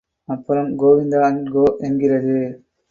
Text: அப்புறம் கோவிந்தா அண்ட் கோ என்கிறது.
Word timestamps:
அப்புறம் 0.29 0.69
கோவிந்தா 0.79 1.19
அண்ட் 1.27 1.47
கோ 1.49 1.65
என்கிறது. 1.81 2.37